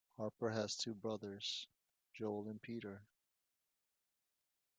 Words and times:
Harper 0.17 0.49
has 0.49 0.75
two 0.75 0.95
brothers, 0.95 1.67
Joel 2.15 2.47
and 2.49 2.59
Peter. 2.59 3.03